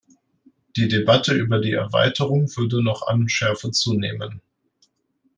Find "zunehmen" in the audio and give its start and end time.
3.69-4.41